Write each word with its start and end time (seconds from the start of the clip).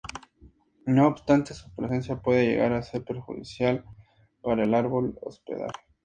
No 0.87 1.05
obstante, 1.05 1.53
su 1.53 1.69
presencia 1.75 2.19
puede 2.19 2.47
llegar 2.47 2.73
a 2.73 2.81
ser 2.81 3.03
perjudicial 3.05 3.85
para 4.41 4.63
el 4.63 4.73
árbol 4.73 5.15
hospedaje. 5.21 5.79